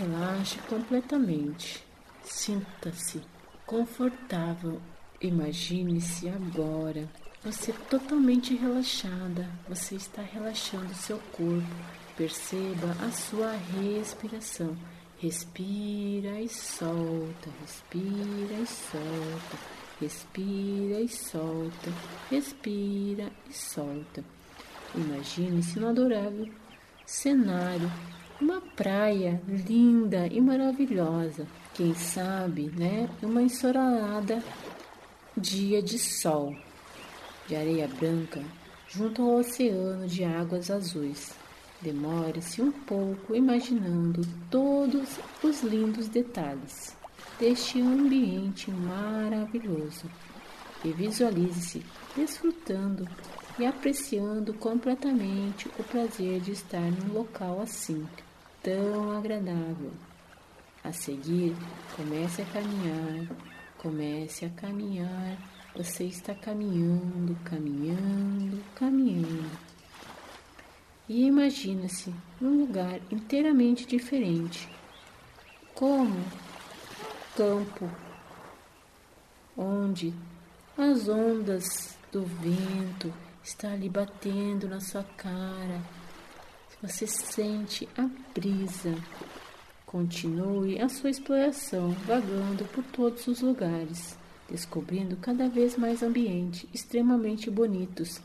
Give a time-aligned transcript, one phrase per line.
[0.00, 1.84] Relaxe completamente.
[2.24, 3.20] Sinta-se
[3.66, 4.80] confortável.
[5.20, 7.06] Imagine-se agora.
[7.44, 9.46] Você totalmente relaxada.
[9.68, 11.68] Você está relaxando seu corpo.
[12.16, 14.74] Perceba a sua respiração.
[15.18, 19.58] Respira e solta, respira e solta,
[20.00, 21.92] respira e solta,
[22.30, 24.24] respira e solta.
[24.94, 26.50] Imagine-se no adorável
[27.04, 27.92] cenário
[28.40, 31.46] uma praia linda e maravilhosa.
[31.74, 33.08] Quem sabe, né?
[33.22, 34.42] Uma ensolarada
[35.36, 36.56] dia de sol,
[37.46, 38.42] de areia branca,
[38.88, 41.34] junto ao oceano de águas azuis.
[41.82, 46.96] Demore-se um pouco imaginando todos os lindos detalhes
[47.38, 50.04] deste ambiente maravilhoso
[50.84, 51.82] e visualize-se
[52.16, 53.06] desfrutando
[53.58, 58.06] e apreciando completamente o prazer de estar num local assim
[58.62, 59.92] tão agradável.
[60.82, 61.54] A seguir,
[61.94, 63.36] comece a caminhar,
[63.78, 65.36] comece a caminhar.
[65.76, 69.58] Você está caminhando, caminhando, caminhando.
[71.08, 74.68] E imagina-se num lugar inteiramente diferente,
[75.74, 76.24] como
[77.36, 77.90] campo,
[79.56, 80.14] onde
[80.78, 85.80] as ondas do vento estão ali batendo na sua cara
[86.82, 88.94] você sente a brisa.
[89.84, 94.16] Continue a sua exploração, vagando por todos os lugares,
[94.48, 98.20] descobrindo cada vez mais ambientes extremamente bonitos,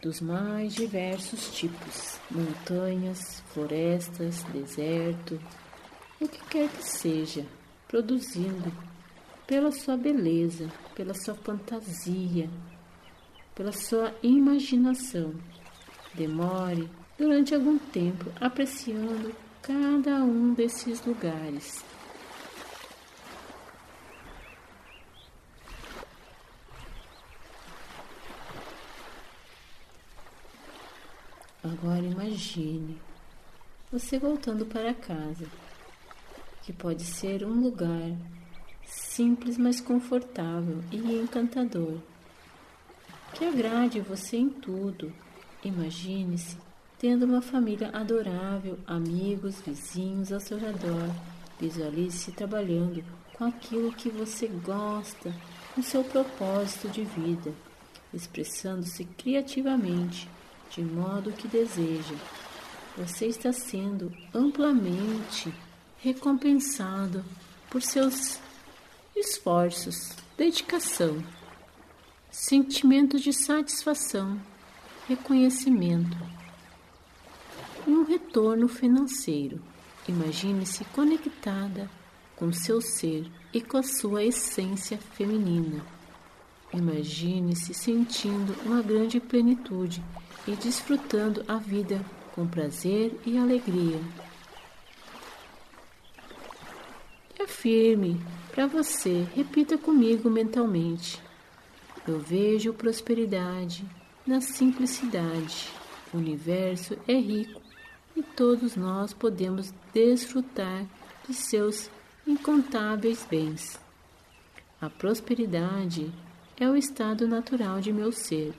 [0.00, 5.40] dos mais diversos tipos: montanhas, florestas, deserto,
[6.20, 7.46] o que quer que seja,
[7.88, 8.72] produzindo
[9.46, 12.48] pela sua beleza, pela sua fantasia,
[13.54, 15.34] pela sua imaginação.
[16.14, 21.84] Demore durante algum tempo apreciando cada um desses lugares.
[31.64, 33.00] Agora imagine
[33.90, 35.46] você voltando para casa,
[36.62, 38.12] que pode ser um lugar
[38.84, 41.98] simples, mas confortável e encantador,
[43.34, 45.12] que agrade você em tudo
[45.64, 46.56] Imagine-se
[46.98, 51.08] tendo uma família adorável, amigos, vizinhos ao seu redor.
[51.60, 55.32] Visualize-se trabalhando com aquilo que você gosta,
[55.74, 57.52] com seu propósito de vida,
[58.12, 60.28] expressando-se criativamente,
[60.70, 62.14] de modo que deseja.
[62.96, 65.52] Você está sendo amplamente
[65.98, 67.24] recompensado
[67.70, 68.40] por seus
[69.14, 71.22] esforços, dedicação,
[72.30, 74.40] sentimento de satisfação
[75.08, 76.16] reconhecimento
[77.86, 79.60] e um retorno financeiro.
[80.08, 81.90] Imagine-se conectada
[82.36, 85.84] com seu ser e com a sua essência feminina.
[86.72, 90.02] Imagine-se sentindo uma grande plenitude
[90.46, 94.00] e desfrutando a vida com prazer e alegria.
[97.38, 98.20] E afirme
[98.50, 101.20] para você, repita comigo mentalmente:
[102.08, 103.84] Eu vejo prosperidade,
[104.26, 105.68] na simplicidade.
[106.12, 107.60] O universo é rico
[108.14, 110.86] e todos nós podemos desfrutar
[111.26, 111.90] de seus
[112.26, 113.80] incontáveis bens.
[114.80, 116.12] A prosperidade
[116.58, 118.54] é o estado natural de meu ser.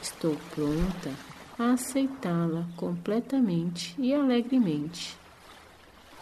[0.00, 1.14] Estou pronta
[1.58, 5.16] a aceitá-la completamente e alegremente.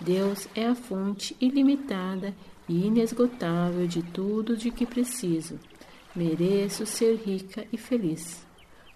[0.00, 2.34] Deus é a fonte ilimitada
[2.68, 5.58] e inesgotável de tudo de que preciso.
[6.14, 8.47] Mereço ser rica e feliz.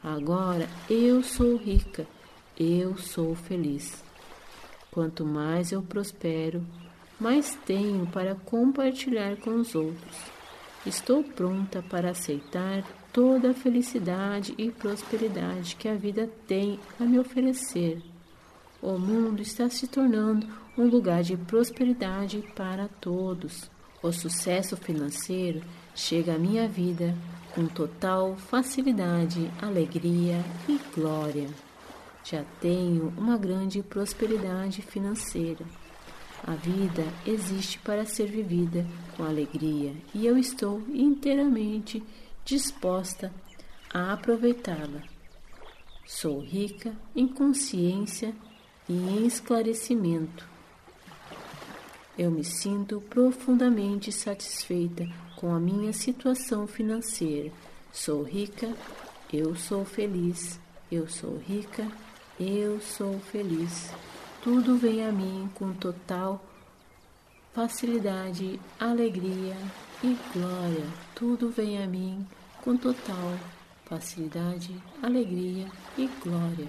[0.02, 2.06] Agora eu sou rica,
[2.58, 4.02] eu sou feliz.
[4.90, 6.66] Quanto mais eu prospero,
[7.20, 10.16] mais tenho para compartilhar com os outros.
[10.84, 12.82] Estou pronta para aceitar
[13.12, 18.02] toda a felicidade e prosperidade que a vida tem a me oferecer.
[18.82, 23.70] O mundo está se tornando um lugar de prosperidade para todos.
[24.02, 25.62] O sucesso financeiro
[25.94, 27.14] chega à minha vida
[27.54, 31.48] com total facilidade, alegria e glória.
[32.24, 35.64] Já tenho uma grande prosperidade financeira.
[36.44, 38.86] A vida existe para ser vivida
[39.16, 42.02] com alegria e eu estou inteiramente
[42.44, 43.32] disposta
[43.92, 45.02] a aproveitá-la.
[46.04, 48.34] Sou rica em consciência
[48.88, 50.51] e em esclarecimento.
[52.18, 57.50] Eu me sinto profundamente satisfeita com a minha situação financeira.
[57.90, 58.74] Sou rica,
[59.32, 60.60] eu sou feliz.
[60.90, 61.88] Eu sou rica,
[62.38, 63.90] eu sou feliz.
[64.42, 66.44] tudo vem a mim com total
[67.54, 69.56] facilidade, alegria
[70.04, 70.86] e glória.
[71.14, 72.26] Tudo vem a mim
[72.62, 73.38] com total
[73.86, 75.66] facilidade, alegria
[75.96, 76.68] e glória.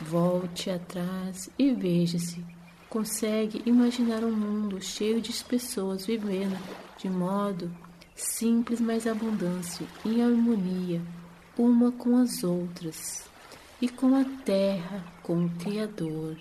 [0.00, 2.55] Volte atrás e veja-se.
[2.96, 6.58] Consegue imaginar um mundo cheio de pessoas vivendo
[6.96, 7.70] de modo
[8.14, 11.02] simples, mas abundância, em harmonia,
[11.58, 13.28] uma com as outras
[13.82, 16.38] e com a terra, com o Criador.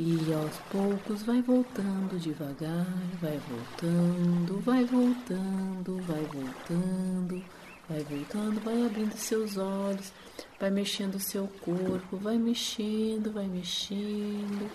[0.00, 2.86] E aos poucos vai voltando devagar,
[3.20, 7.44] vai voltando, vai voltando, vai voltando, vai voltando,
[7.88, 10.12] vai abrindo seus olhos,
[10.58, 14.70] vai mexendo seu corpo, vai mexendo, vai mexendo.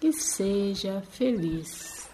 [0.00, 2.05] E seja feliz.